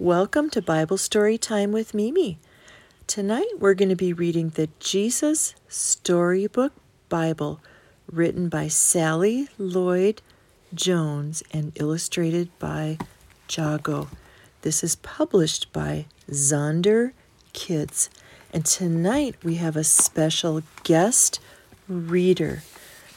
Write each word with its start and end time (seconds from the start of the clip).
Welcome 0.00 0.48
to 0.52 0.62
Bible 0.62 0.96
Story 0.96 1.36
Time 1.36 1.72
with 1.72 1.92
Mimi. 1.92 2.38
Tonight 3.06 3.50
we're 3.58 3.74
going 3.74 3.90
to 3.90 3.94
be 3.94 4.14
reading 4.14 4.48
the 4.48 4.70
Jesus 4.78 5.54
Storybook 5.68 6.72
Bible, 7.10 7.60
written 8.10 8.48
by 8.48 8.68
Sally 8.68 9.48
Lloyd 9.58 10.22
Jones 10.72 11.42
and 11.52 11.72
illustrated 11.74 12.48
by 12.58 12.96
Jago. 13.54 14.08
This 14.62 14.82
is 14.82 14.96
published 14.96 15.70
by 15.70 16.06
Zonder 16.30 17.12
Kids. 17.52 18.08
And 18.54 18.64
tonight 18.64 19.36
we 19.44 19.56
have 19.56 19.76
a 19.76 19.84
special 19.84 20.62
guest 20.82 21.40
reader 21.86 22.62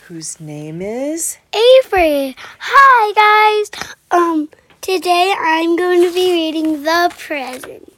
whose 0.09 0.41
name 0.41 0.81
is 0.81 1.37
Avery. 1.53 2.35
Hi 2.59 3.69
guys. 3.71 3.95
Um 4.11 4.49
today 4.83 5.33
I'm 5.39 5.77
going 5.77 6.01
to 6.01 6.13
be 6.13 6.33
reading 6.33 6.83
The 6.83 7.09
Present. 7.17 7.93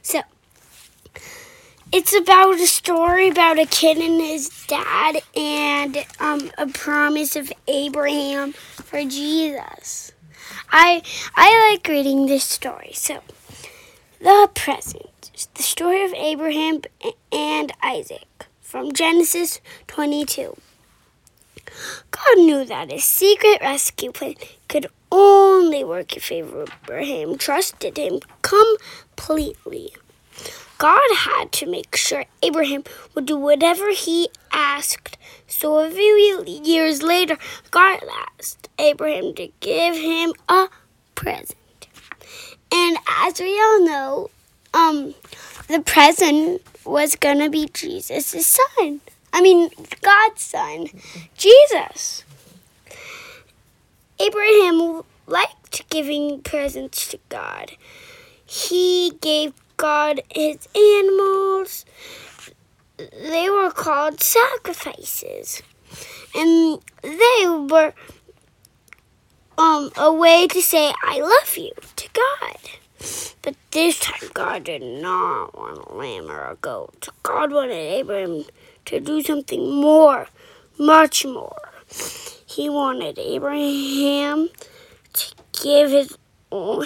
So 0.00 0.22
it's 1.92 2.16
about 2.16 2.54
a 2.54 2.66
story 2.66 3.28
about 3.28 3.58
a 3.58 3.66
kid 3.66 3.98
and 3.98 4.18
his 4.18 4.48
dad 4.66 5.18
and 5.36 6.06
um, 6.18 6.50
a 6.56 6.66
promise 6.66 7.36
of 7.36 7.52
Abraham 7.68 8.52
for 8.52 9.02
Jesus. 9.02 10.12
I 10.70 11.02
I 11.34 11.70
like 11.70 11.86
reading 11.86 12.24
this 12.24 12.44
story. 12.44 12.92
So 12.94 13.20
The 14.18 14.48
Present. 14.54 15.30
The 15.54 15.62
story 15.62 16.02
of 16.06 16.14
Abraham 16.14 16.80
and 17.30 17.70
Isaac 17.82 18.46
from 18.62 18.92
Genesis 18.92 19.60
22. 19.88 20.56
God 22.10 22.38
knew 22.38 22.64
that 22.64 22.90
his 22.90 23.04
secret 23.04 23.60
rescue 23.60 24.10
plan 24.10 24.36
only 25.10 25.84
work 25.84 26.16
if 26.16 26.30
Abraham 26.32 27.38
trusted 27.38 27.96
him 27.96 28.20
completely. 28.42 29.92
God 30.78 31.08
had 31.16 31.52
to 31.52 31.66
make 31.66 31.96
sure 31.96 32.26
Abraham 32.42 32.84
would 33.14 33.26
do 33.26 33.38
whatever 33.38 33.90
he 33.92 34.28
asked. 34.52 35.16
So 35.46 35.78
a 35.78 35.90
few 35.90 36.44
years 36.46 37.02
later, 37.02 37.38
God 37.70 38.00
asked 38.38 38.68
Abraham 38.78 39.34
to 39.34 39.48
give 39.60 39.96
him 39.96 40.34
a 40.48 40.68
present. 41.14 41.56
And 42.72 42.98
as 43.08 43.40
we 43.40 43.58
all 43.58 43.84
know, 43.84 44.30
um, 44.74 45.14
the 45.68 45.80
present 45.80 46.62
was 46.84 47.16
gonna 47.16 47.48
be 47.48 47.68
Jesus' 47.72 48.46
son. 48.46 49.00
I 49.32 49.40
mean, 49.40 49.70
God's 50.02 50.42
son, 50.42 50.88
Jesus. 51.36 52.25
Abraham 54.18 55.02
liked 55.26 55.88
giving 55.90 56.40
presents 56.40 57.08
to 57.08 57.18
God. 57.28 57.72
He 58.44 59.12
gave 59.20 59.52
God 59.76 60.22
his 60.30 60.68
animals. 60.74 61.84
They 62.96 63.50
were 63.50 63.70
called 63.70 64.20
sacrifices. 64.22 65.62
And 66.34 66.80
they 67.02 67.46
were 67.46 67.92
um, 69.58 69.90
a 69.96 70.12
way 70.12 70.46
to 70.48 70.62
say, 70.62 70.92
I 71.02 71.20
love 71.20 71.56
you 71.56 71.72
to 71.96 72.08
God. 72.12 72.56
But 73.42 73.54
this 73.70 74.00
time, 74.00 74.30
God 74.34 74.64
did 74.64 74.82
not 74.82 75.56
want 75.56 75.86
a 75.86 75.94
lamb 75.94 76.30
or 76.30 76.50
a 76.50 76.56
goat. 76.56 77.08
God 77.22 77.52
wanted 77.52 77.74
Abraham 77.74 78.44
to 78.86 79.00
do 79.00 79.22
something 79.22 79.74
more, 79.74 80.28
much 80.78 81.24
more. 81.24 81.70
He 82.56 82.70
wanted 82.70 83.18
Abraham 83.18 84.48
to 85.12 85.34
give 85.62 85.90
his 85.90 86.16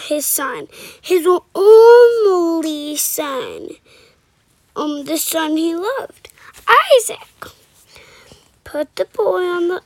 his 0.09 0.27
son, 0.27 0.67
his 1.01 1.25
only 1.55 2.97
son, 2.97 3.69
um, 4.75 5.05
the 5.05 5.17
son 5.17 5.57
he 5.57 5.77
loved, 5.77 6.29
Isaac. 6.97 7.21
Put 8.65 8.97
the 8.97 9.05
boy 9.05 9.45
on 9.45 9.69
the 9.69 9.83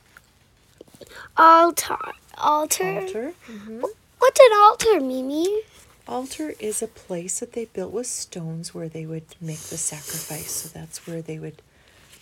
altar. 1.37 1.97
Altar. 2.35 3.01
Altar. 3.01 3.33
Mm-hmm. 3.47 3.81
What's 4.17 4.39
an 4.39 4.57
altar, 4.57 4.99
Mimi? 4.99 5.61
Altar 6.07 6.55
is 6.59 6.81
a 6.81 6.87
place 6.87 7.39
that 7.41 7.53
they 7.53 7.65
built 7.65 7.91
with 7.93 8.07
stones 8.07 8.73
where 8.73 8.89
they 8.89 9.05
would 9.05 9.35
make 9.39 9.59
the 9.59 9.77
sacrifice. 9.77 10.49
So 10.49 10.69
that's 10.69 11.05
where 11.05 11.21
they 11.21 11.37
would 11.37 11.61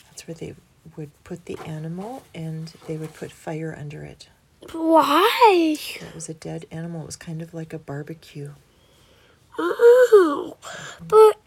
that's 0.09 0.27
where 0.27 0.35
they 0.35 0.53
would 0.95 1.11
put 1.23 1.45
the 1.45 1.57
animal 1.59 2.23
and 2.33 2.73
they 2.87 2.97
would 2.97 3.13
put 3.13 3.31
fire 3.31 3.75
under 3.77 4.03
it. 4.03 4.29
Why? 4.71 5.75
It 5.77 6.15
was 6.15 6.29
a 6.29 6.33
dead 6.33 6.65
animal. 6.71 7.03
It 7.03 7.05
was 7.07 7.15
kind 7.15 7.41
of 7.41 7.53
like 7.53 7.73
a 7.73 7.79
barbecue. 7.79 8.51
Oh, 9.57 10.57
but 11.07 11.37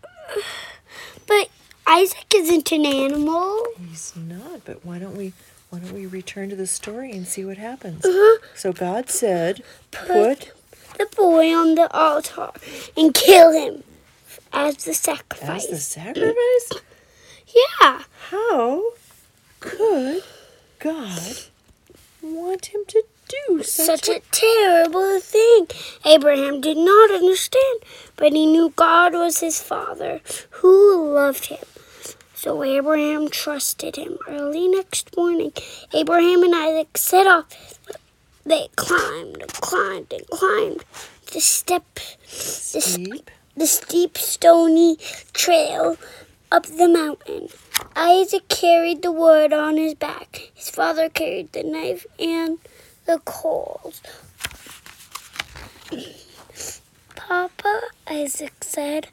but 1.27 1.49
Isaac 1.87 2.27
isn't 2.35 2.71
an 2.73 2.85
animal. 2.87 3.65
He's 3.79 4.15
not. 4.17 4.65
But 4.65 4.85
why 4.85 4.99
don't 4.99 5.17
we 5.17 5.33
why 5.71 5.79
don't 5.81 5.93
we 5.93 6.07
return 6.07 6.51
to 6.51 6.57
the 6.57 6.67
story 6.67 7.13
and 7.13 7.27
see 7.27 7.45
what 7.45 7.57
happens? 7.57 8.05
Uh-huh. 8.05 8.39
So 8.55 8.73
God 8.73 9.09
said, 9.11 9.63
Put 9.91 10.07
"Put 10.09 10.53
the 10.99 11.07
boy 11.17 11.55
on 11.55 11.75
the 11.75 11.91
altar 11.93 12.51
and 12.97 13.13
kill 13.15 13.53
him 13.53 13.83
as 14.53 14.85
the 14.85 14.95
sacrifice. 14.95 15.65
as 15.65 15.71
the 15.71 15.77
sacrifice." 15.79 16.71
yeah. 17.83 18.03
How 18.31 18.83
could 19.67 20.23
God 20.79 21.39
want 22.23 22.67
him 22.67 22.83
to 22.89 23.03
do 23.29 23.63
such, 23.63 24.05
Such 24.05 24.09
a 24.09 24.21
terrible 24.31 25.21
thing. 25.21 25.67
Abraham 26.05 26.61
did 26.61 26.77
not 26.77 27.11
understand, 27.11 27.81
but 28.17 28.33
he 28.33 28.47
knew 28.47 28.73
God 28.77 29.13
was 29.13 29.41
his 29.41 29.61
father 29.61 30.21
who 30.51 31.13
loved 31.13 31.47
him. 31.47 31.65
So 32.35 32.63
Abraham 32.63 33.29
trusted 33.29 33.97
him. 33.97 34.19
Early 34.29 34.69
next 34.69 35.17
morning, 35.17 35.53
Abraham 35.93 36.43
and 36.45 36.55
Isaac 36.55 36.97
set 36.97 37.27
off. 37.27 37.47
They 38.45 38.69
climbed 38.77 39.43
and 39.43 39.53
climbed 39.53 40.13
and 40.13 40.27
climbed 40.29 40.85
the 41.33 41.41
step, 41.41 41.83
the, 41.95 42.81
steep? 42.81 43.31
the 43.57 43.67
steep, 43.67 44.17
stony 44.17 44.97
trail 45.33 45.97
up 46.51 46.67
the 46.67 46.89
mountain. 46.89 47.49
Isaac 47.95 48.49
carried 48.49 49.03
the 49.03 49.13
wood 49.13 49.53
on 49.53 49.77
his 49.77 49.95
back. 49.95 50.51
His 50.55 50.71
father 50.71 51.09
carried 51.09 51.53
the 51.53 51.63
knife 51.63 52.07
and 52.19 52.59
the 53.07 53.19
coals. 53.25 54.03
Papa, 57.17 57.81
Isaac 58.09 58.63
said, 58.63 59.09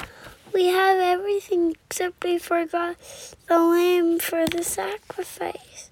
we 0.53 0.67
have 0.67 0.99
everything 0.99 1.75
except 1.87 2.23
we 2.23 2.37
forgot 2.37 2.95
the 3.47 3.57
lamb 3.57 4.19
for 4.19 4.45
the 4.45 4.63
sacrifice. 4.63 5.89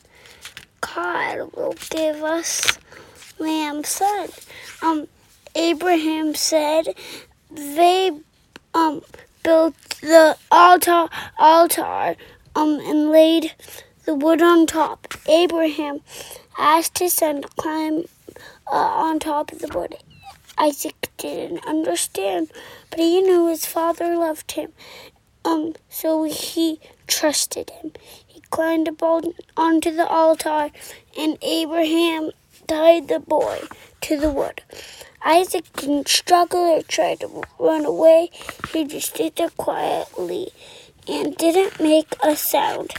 God 0.81 1.51
will 1.55 1.75
give 1.89 2.23
us 2.23 2.77
lamb 3.39 3.83
son. 3.83 4.29
Um, 4.81 5.07
Abraham 5.55 6.35
said 6.35 6.95
they 7.49 8.11
um 8.73 9.01
built 9.43 9.75
the 10.01 10.37
altar 10.51 11.07
altar 11.37 12.15
um 12.55 12.79
and 12.81 13.11
laid 13.11 13.53
the 14.05 14.15
wood 14.15 14.41
on 14.41 14.65
top. 14.65 15.13
Abraham 15.27 16.01
asked 16.57 16.99
his 16.99 17.13
son 17.13 17.41
to 17.41 17.47
climb 17.49 18.05
uh, 18.67 18.75
on 18.75 19.19
top 19.19 19.51
of 19.51 19.59
the 19.59 19.77
wood. 19.77 19.95
Isaac 20.57 21.09
didn't 21.17 21.65
understand, 21.65 22.51
but 22.89 22.99
he 22.99 23.21
knew 23.21 23.47
his 23.47 23.65
father 23.65 24.15
loved 24.15 24.51
him. 24.53 24.73
Um, 25.43 25.73
so 25.89 26.23
he 26.23 26.79
trusted 27.07 27.69
him. 27.69 27.93
He 28.27 28.41
climbed 28.51 28.87
up 28.87 29.01
onto 29.57 29.91
the 29.91 30.07
altar, 30.07 30.71
and 31.17 31.37
Abraham 31.41 32.31
tied 32.67 33.07
the 33.07 33.19
boy 33.19 33.61
to 34.01 34.17
the 34.17 34.29
wood. 34.29 34.61
Isaac 35.23 35.65
didn't 35.73 36.07
struggle 36.07 36.59
or 36.59 36.81
try 36.81 37.15
to 37.15 37.43
run 37.59 37.85
away. 37.85 38.31
He 38.73 38.85
just 38.85 39.13
stood 39.13 39.35
there 39.35 39.49
quietly 39.49 40.49
and 41.07 41.35
didn't 41.37 41.79
make 41.79 42.15
a 42.23 42.35
sound. 42.35 42.93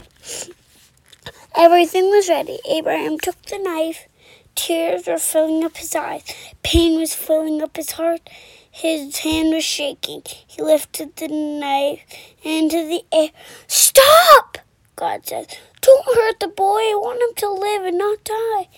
Everything 1.57 2.05
was 2.11 2.29
ready. 2.29 2.59
Abraham 2.69 3.19
took 3.19 3.41
the 3.43 3.59
knife. 3.59 4.09
Tears 4.55 5.07
were 5.07 5.19
filling 5.19 5.65
up 5.65 5.77
his 5.77 5.95
eyes. 5.95 6.25
Pain 6.63 6.99
was 6.99 7.15
filling 7.15 7.63
up 7.63 7.77
his 7.77 7.93
heart. 7.93 8.29
His 8.71 9.19
hand 9.19 9.53
was 9.53 9.65
shaking. 9.65 10.23
He 10.47 10.63
lifted 10.63 11.17
the 11.17 11.29
knife 11.29 12.01
into 12.43 12.87
the 12.87 13.03
air. 13.13 13.31
Stop! 13.67 14.59
God 14.97 15.27
said. 15.27 15.59
Don't 15.81 16.07
hurt 16.07 16.41
the 16.41 16.49
boy. 16.49 16.79
I 16.79 16.95
want 16.97 17.21
him 17.21 17.35
to 17.37 17.51
live 17.51 17.85
and 17.85 17.99
not 17.99 18.25
die. 18.25 18.69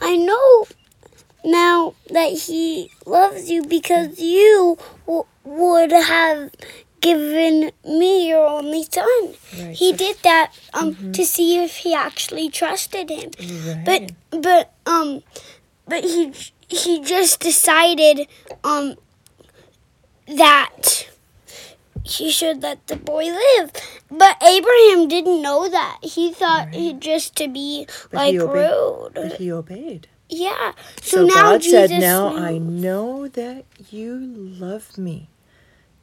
I 0.00 0.16
know 0.16 0.66
now 1.44 1.94
that 2.10 2.32
he 2.32 2.90
loves 3.06 3.50
you 3.50 3.64
because 3.64 4.18
you 4.20 4.78
w- 5.06 5.24
would 5.44 5.92
have 5.92 6.50
given 7.00 7.70
me 7.84 8.28
your 8.28 8.46
only 8.46 8.84
son. 8.84 9.34
Right. 9.58 9.76
He 9.76 9.92
did 9.92 10.16
that 10.22 10.52
um 10.74 10.96
to 11.12 11.24
see 11.24 11.62
if 11.62 11.76
he 11.78 11.94
actually 11.94 12.48
trusted 12.50 13.10
him. 13.10 13.30
Right. 13.38 13.82
But 13.84 14.12
but 14.42 14.72
um 14.86 15.22
but 15.86 16.04
he 16.04 16.32
he 16.68 17.00
just 17.02 17.40
decided 17.40 18.26
um 18.64 18.96
that 20.36 21.08
he 22.06 22.30
should 22.30 22.62
let 22.62 22.86
the 22.86 22.96
boy 22.96 23.24
live. 23.24 23.72
But 24.10 24.36
Abraham 24.42 25.08
didn't 25.08 25.42
know 25.42 25.68
that. 25.68 25.98
He 26.02 26.32
thought 26.32 26.68
it 26.72 27.00
just 27.00 27.36
to 27.36 27.48
be 27.48 27.86
But 28.10 28.18
like 28.18 28.34
rude. 28.40 29.10
But 29.14 29.32
he 29.34 29.50
obeyed. 29.52 30.08
Yeah. 30.28 30.72
So, 31.02 31.18
So, 31.20 31.26
now 31.26 31.52
God 31.52 31.62
Jesus 31.62 31.90
said, 31.90 32.00
Now 32.00 32.30
knew. 32.30 32.36
I 32.44 32.58
know 32.58 33.28
that 33.28 33.64
you 33.90 34.18
love 34.18 34.96
me 34.98 35.28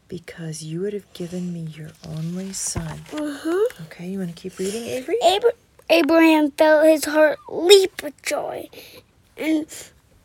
because 0.07 0.61
you 0.63 0.81
would 0.81 0.93
have 0.93 1.11
given 1.13 1.51
me 1.53 1.61
your 1.61 1.89
only 2.07 2.53
son. 2.53 2.99
Mhm. 3.11 3.63
Okay, 3.87 4.07
you 4.07 4.19
want 4.19 4.35
to 4.35 4.41
keep 4.41 4.57
reading, 4.59 4.85
Avery? 4.85 5.17
Abra- 5.23 5.51
Abraham 5.89 6.51
felt 6.51 6.85
his 6.85 7.05
heart 7.05 7.39
leap 7.49 8.01
with 8.03 8.21
joy 8.21 8.69
and 9.37 9.65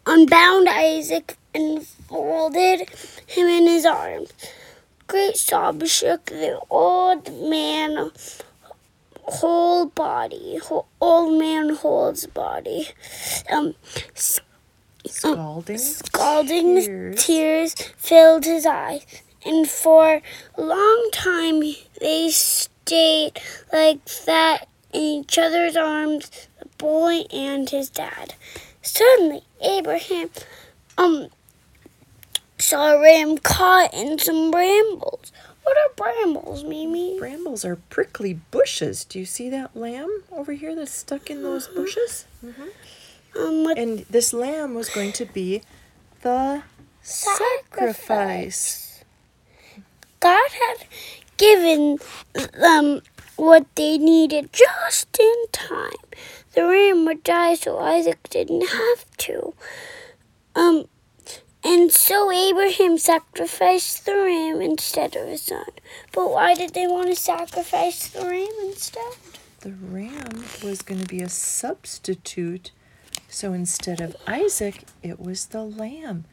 unbound 0.07 0.69
Isaac 0.69 1.37
and 1.55 1.87
folded 1.87 2.89
him 3.27 3.47
in 3.47 3.67
his 3.67 3.85
arms. 3.87 4.31
Great 5.09 5.37
sobs 5.39 5.91
shook 5.91 6.27
the 6.27 6.61
old 6.69 7.33
man 7.33 8.11
whole 9.25 9.87
body. 9.87 10.59
Whole, 10.59 10.87
old 11.01 11.39
man 11.39 11.71
whole's 11.71 12.27
body. 12.27 12.89
Um, 13.51 13.75
Scalding. 15.07 15.79
scalding 15.79 16.75
Tears. 16.77 17.25
tears 17.25 17.75
filled 17.97 18.45
his 18.45 18.67
eyes, 18.67 19.07
and 19.47 19.67
for 19.67 20.21
a 20.57 20.63
long 20.63 21.09
time 21.13 21.63
they 22.01 22.29
stayed 22.31 23.41
like 23.73 24.05
that 24.27 24.69
in 24.93 25.01
each 25.01 25.39
other's 25.39 25.77
arms, 25.77 26.49
the 26.59 26.69
boy 26.77 27.23
and 27.33 27.71
his 27.71 27.89
dad. 27.89 28.35
Suddenly, 28.83 29.43
Abraham 29.63 30.29
um 30.99 31.29
saw 32.69 32.93
a 32.93 33.01
ram 33.01 33.39
caught 33.39 33.95
in 33.95 34.19
some 34.19 34.51
brambles. 34.51 35.33
What 35.63 35.75
are 35.79 35.95
brambles, 35.97 36.65
Mimi? 36.65 37.19
Brambles 37.19 37.65
are 37.65 37.77
prickly 37.77 38.35
bushes. 38.51 39.07
Do 39.07 39.19
you 39.19 39.25
see 39.25 39.49
that 39.49 39.75
lamb 39.75 40.25
over 40.31 40.53
here 40.53 40.75
that's 40.75 40.93
stuck 40.93 41.31
in 41.31 41.43
those 41.43 41.67
bushes? 41.69 42.27
Um, 43.39 43.65
what 43.65 43.79
And 43.79 44.01
this 44.11 44.35
lamb 44.35 44.75
was 44.75 44.91
going 44.91 45.13
to 45.13 45.25
be 45.25 45.63
the 46.21 46.63
sacrifice. 47.01 49.03
God 50.21 50.51
had 50.51 50.87
given 51.39 51.99
them 52.53 53.01
what 53.37 53.65
they 53.77 53.97
needed 53.97 54.51
just 54.53 55.19
in 55.19 55.45
time. 55.53 56.05
The 56.55 56.67
ram 56.67 57.07
would 57.07 57.25
die 57.25 57.55
so 57.55 57.79
Isaac 57.79 58.29
didn't 58.29 58.69
have 58.69 59.11
to. 59.19 59.55
So 62.09 62.33
Abraham 62.33 62.97
sacrificed 62.97 64.07
the 64.07 64.17
ram 64.17 64.63
instead 64.63 65.15
of 65.15 65.29
his 65.29 65.43
son. 65.43 65.67
But 66.11 66.31
why 66.31 66.55
did 66.55 66.73
they 66.73 66.87
want 66.87 67.09
to 67.09 67.15
sacrifice 67.15 68.09
the 68.09 68.23
ram 68.23 68.49
instead? 68.63 69.13
The 69.61 69.73
ram 69.75 70.43
was 70.65 70.81
going 70.81 71.03
to 71.03 71.07
be 71.07 71.21
a 71.21 71.29
substitute. 71.29 72.71
So 73.29 73.53
instead 73.53 74.01
of 74.01 74.17
Isaac, 74.27 74.85
it 75.03 75.21
was 75.21 75.49
the 75.49 75.63
lamb. 75.63 76.25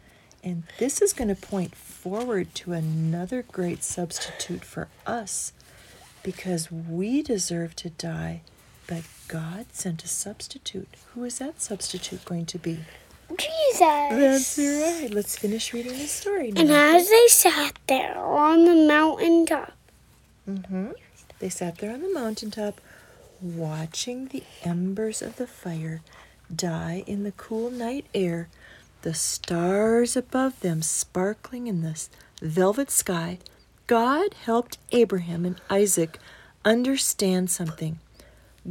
And 0.42 0.64
this 0.78 1.02
is 1.02 1.12
going 1.12 1.28
to 1.28 1.36
point 1.36 1.76
forward 1.76 2.56
to 2.56 2.72
another 2.72 3.42
great 3.42 3.84
substitute 3.84 4.64
for 4.64 4.88
us 5.06 5.52
because 6.24 6.72
we 6.72 7.22
deserve 7.22 7.76
to 7.76 7.90
die, 7.90 8.44
but 8.88 9.04
God 9.28 9.66
sent 9.74 10.06
a 10.06 10.08
substitute. 10.08 10.96
Who 11.14 11.26
is 11.26 11.40
that 11.40 11.62
substitute 11.62 12.24
going 12.24 12.46
to 12.46 12.58
be? 12.58 12.86
Jesus. 13.30 13.80
That's 13.80 14.58
right. 14.58 15.10
Let's 15.12 15.38
finish 15.38 15.74
reading 15.74 15.94
the 15.94 16.08
story 16.08 16.52
now. 16.52 16.62
And 16.62 16.72
as 16.72 17.10
they 17.10 17.28
sat 17.28 17.80
there 17.88 18.18
on 18.18 18.66
the 18.66 18.76
mountain 18.88 19.46
top, 19.46 19.74
Mm-hmm. 20.50 20.92
They 21.40 21.50
sat 21.50 21.80
there 21.80 21.92
on 21.92 22.02
the 22.02 22.14
mountaintop, 22.14 22.80
watching 23.42 24.28
the 24.28 24.44
embers 24.64 25.22
of 25.22 25.38
the 25.38 25.48
fire 25.48 26.02
die 26.54 27.04
in 27.08 27.24
the 27.24 27.32
cool 27.32 27.72
night 27.72 28.06
air, 28.14 28.48
the 29.02 29.14
stars 29.14 30.16
above 30.16 30.60
them 30.60 30.82
sparkling 30.82 31.68
in 31.68 31.82
the 31.82 32.00
velvet 32.42 32.92
sky. 32.92 33.40
God 33.88 34.34
helped 34.46 34.78
Abraham 34.92 35.46
and 35.46 35.60
Isaac 35.70 36.20
understand 36.64 37.50
something. 37.50 38.00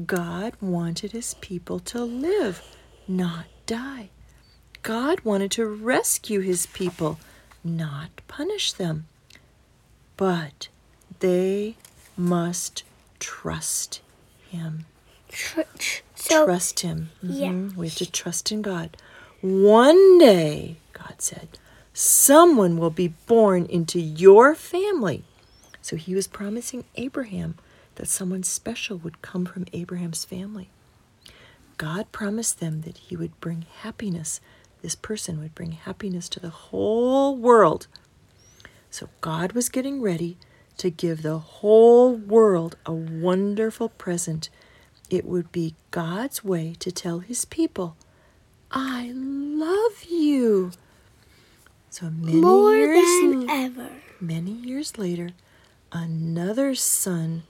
God 0.07 0.55
wanted 0.61 1.13
his 1.13 1.35
people 1.35 1.79
to 1.81 2.03
live, 2.05 2.63
not 3.07 3.47
die. 3.67 4.11
God 4.85 5.21
wanted 5.23 5.51
to 5.53 5.67
rescue 5.67 6.41
his 6.41 6.67
people, 6.67 7.19
not 7.65 8.11
punish 8.29 8.73
them. 8.73 9.07
But 10.17 10.69
they 11.21 11.77
must 12.17 12.85
trust 13.19 14.01
him. 14.51 14.85
church. 15.29 16.05
So 16.15 16.45
trust 16.45 16.81
him. 16.81 17.11
Yeah. 17.23 17.49
Mhm. 17.49 17.75
We 17.77 17.89
have 17.89 17.97
to 17.97 18.09
trust 18.11 18.53
in 18.53 18.63
God. 18.63 18.97
One 19.41 20.19
day, 20.19 20.77
God 20.93 21.15
said, 21.19 21.59
someone 21.93 22.77
will 22.79 22.91
be 22.91 23.09
born 23.27 23.67
into 23.67 23.99
your 23.99 24.55
family. 24.55 25.25
So 25.83 25.97
he 25.97 26.15
was 26.15 26.29
promising 26.29 26.85
Abraham 26.95 27.57
that 27.97 28.09
someone 28.09 28.43
special 28.45 28.97
would 28.99 29.23
come 29.23 29.45
from 29.47 29.67
Abraham's 29.73 30.25
family. 30.25 30.69
God 31.79 32.13
promised 32.13 32.61
them 32.61 32.83
that 32.83 32.99
he 32.99 33.17
would 33.17 33.39
bring 33.41 33.67
happiness. 33.81 34.41
This 34.85 34.95
person 34.95 35.41
would 35.41 35.55
bring 35.55 35.73
happiness 35.73 36.29
to 36.29 36.39
the 36.39 36.51
whole 36.51 37.35
world. 37.35 37.87
So 38.91 39.09
God 39.23 39.53
was 39.53 39.71
getting 39.71 40.03
ready 40.03 40.37
to 40.77 40.91
give 40.91 41.23
the 41.23 41.39
whole 41.39 42.15
world 42.15 42.77
a 42.85 42.93
wonderful 42.93 43.89
present. 43.89 44.51
It 45.09 45.25
would 45.25 45.51
be 45.51 45.75
God's 45.91 46.45
way 46.45 46.75
to 46.81 46.93
tell 46.93 47.21
his 47.21 47.47
people, 47.47 47.97
I 48.71 49.11
love 49.15 50.05
you. 50.07 50.73
So 51.89 52.11
many 52.11 52.43
more 52.43 52.77
years 52.77 53.23
than 53.23 53.49
ever. 53.49 53.89
Many 54.21 54.51
years 54.51 54.99
later, 54.99 55.31
another 55.93 56.75
son 56.75 57.45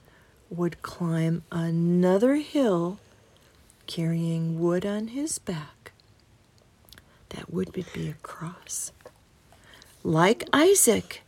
would 0.49 0.81
climb 0.81 1.43
another 1.51 2.35
hill 2.35 2.97
carrying 3.87 4.57
wood 4.57 4.85
on 4.85 5.09
his 5.09 5.37
back. 5.37 5.74
That 7.35 7.53
would 7.53 7.71
be 7.73 7.85
a 8.09 8.13
cross. 8.23 8.91
Like 10.03 10.47
Isaac, 10.53 11.21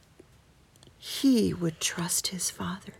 he 0.97 1.53
would 1.53 1.79
trust 1.79 2.27
his 2.27 2.49
father 2.49 2.93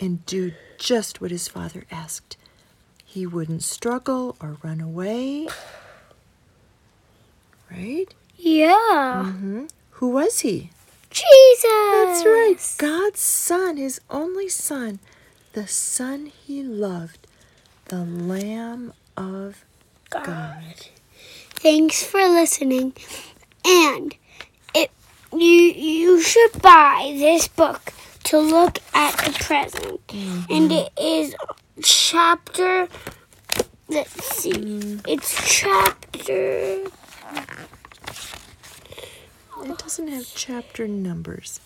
and 0.00 0.24
do 0.26 0.52
just 0.78 1.20
what 1.20 1.30
his 1.30 1.48
father 1.48 1.84
asked. 1.90 2.36
He 3.04 3.26
wouldn't 3.26 3.62
struggle 3.62 4.36
or 4.40 4.56
run 4.62 4.80
away. 4.80 5.48
Right? 7.70 8.06
Yeah. 8.36 9.24
hmm 9.24 9.66
Who 9.92 10.08
was 10.10 10.40
he? 10.40 10.70
Jesus. 11.10 11.62
That's 11.92 12.24
right. 12.24 12.74
God's 12.78 13.20
son, 13.20 13.76
his 13.76 14.00
only 14.10 14.48
son, 14.48 14.98
the 15.52 15.66
son 15.66 16.26
he 16.26 16.62
loved, 16.62 17.26
the 17.86 18.04
Lamb 18.04 18.92
of 19.16 19.64
God. 20.10 20.88
Thanks 21.66 22.04
for 22.04 22.20
listening. 22.20 22.92
And 23.66 24.14
it 24.72 24.92
you 25.32 25.40
you 25.40 26.20
should 26.20 26.62
buy 26.62 27.12
this 27.18 27.48
book 27.48 27.92
to 28.22 28.38
look 28.38 28.78
at 28.94 29.16
the 29.24 29.32
present. 29.32 30.00
And 30.48 30.70
mm-hmm. 30.70 30.70
it 30.70 30.92
is 30.96 31.34
chapter 31.82 32.86
let's 33.88 34.12
see. 34.12 34.52
Mm-hmm. 34.52 34.98
It's 35.08 35.60
chapter 35.60 36.86
It 39.64 39.78
doesn't 39.78 40.06
have 40.06 40.30
chapter 40.36 40.86
numbers, 40.86 41.58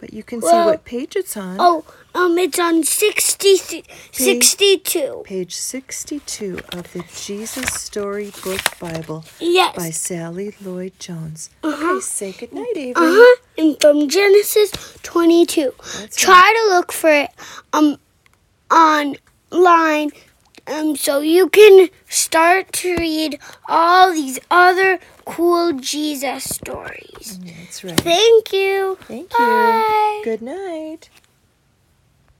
but 0.00 0.12
you 0.14 0.22
can 0.22 0.40
see 0.40 0.48
what 0.48 0.84
page 0.84 1.14
it's 1.16 1.36
on. 1.36 1.56
Oh, 1.60 1.84
um 2.14 2.38
it's 2.38 2.58
on 2.58 2.82
60 2.82 3.84
62. 4.12 5.22
Page 5.24 5.54
62 5.54 6.60
of 6.72 6.92
the 6.92 7.04
Jesus 7.14 7.72
Story 7.74 8.32
Book 8.42 8.60
Bible 8.80 9.24
Yes. 9.38 9.76
by 9.76 9.90
Sally 9.90 10.54
Lloyd 10.62 10.98
Jones. 10.98 11.50
Uh-huh. 11.62 11.90
Okay, 11.92 12.00
say 12.00 12.32
goodnight, 12.32 12.76
Avery. 12.76 12.94
Uh-huh. 12.96 13.36
And 13.58 13.80
from 13.80 14.08
Genesis 14.08 14.70
22. 15.02 15.72
That's 15.98 16.16
Try 16.16 16.64
to 16.68 16.74
look 16.74 16.90
for 16.92 17.10
it 17.10 17.30
um 17.72 17.98
online 18.70 20.10
um 20.66 20.96
so 20.96 21.20
you 21.20 21.48
can 21.48 21.88
start 22.08 22.72
to 22.72 22.96
read 22.96 23.38
all 23.68 24.12
these 24.12 24.38
other 24.50 24.98
cool 25.30 25.72
Jesus 25.74 26.44
stories. 26.44 27.38
Mm, 27.38 27.56
that's 27.58 27.84
right. 27.84 28.00
Thank 28.00 28.52
you. 28.52 28.98
Thank 29.02 29.32
you. 29.38 30.22
Good 30.24 30.42
night. 30.42 31.08